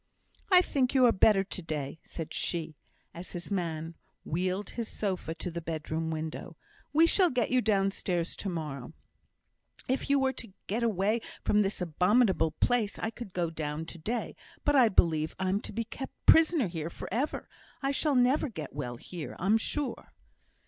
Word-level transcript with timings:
"I 0.51 0.61
think 0.63 0.95
you 0.95 1.05
are 1.05 1.11
better 1.11 1.43
to 1.43 1.61
day," 1.61 1.99
said 2.03 2.33
she, 2.33 2.75
as 3.13 3.33
his 3.33 3.51
man 3.51 3.93
wheeled 4.25 4.71
his 4.71 4.87
sofa 4.87 5.35
to 5.35 5.51
the 5.51 5.61
bedroom 5.61 6.09
window. 6.09 6.57
"We 6.91 7.05
shall 7.05 7.29
get 7.29 7.51
you 7.51 7.61
downstairs 7.61 8.35
to 8.37 8.49
morrow." 8.49 8.93
"If 9.87 10.09
it 10.09 10.15
were 10.15 10.33
to 10.33 10.53
get 10.65 10.81
away 10.81 11.21
from 11.43 11.61
this 11.61 11.81
abominable 11.81 12.49
place, 12.49 12.97
I 12.97 13.11
could 13.11 13.31
go 13.31 13.51
down 13.51 13.85
to 13.85 13.99
day; 13.99 14.35
but 14.65 14.75
I 14.75 14.89
believe 14.89 15.35
I'm 15.37 15.61
to 15.61 15.71
be 15.71 15.83
kept 15.83 16.13
prisoner 16.25 16.65
here 16.67 16.89
for 16.89 17.07
ever. 17.11 17.47
I 17.83 17.91
shall 17.91 18.15
never 18.15 18.49
get 18.49 18.73
well 18.73 18.95
here, 18.97 19.35
I'm 19.37 19.55
sure." 19.59 20.13